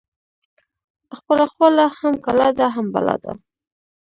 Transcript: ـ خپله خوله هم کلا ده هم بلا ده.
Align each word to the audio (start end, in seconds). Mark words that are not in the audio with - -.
ـ 0.73 1.15
خپله 1.17 1.45
خوله 1.53 1.85
هم 1.99 2.13
کلا 2.25 2.49
ده 2.59 2.65
هم 2.75 2.85
بلا 2.93 3.15
ده. 3.23 3.31